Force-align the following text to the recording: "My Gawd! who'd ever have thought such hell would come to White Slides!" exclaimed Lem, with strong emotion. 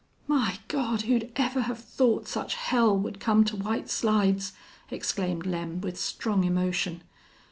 "My 0.25 0.57
Gawd! 0.67 1.03
who'd 1.03 1.31
ever 1.35 1.61
have 1.61 1.77
thought 1.77 2.27
such 2.27 2.55
hell 2.55 2.97
would 2.97 3.19
come 3.19 3.45
to 3.45 3.55
White 3.55 3.87
Slides!" 3.87 4.53
exclaimed 4.89 5.45
Lem, 5.45 5.79
with 5.79 5.99
strong 5.99 6.43
emotion. 6.43 7.03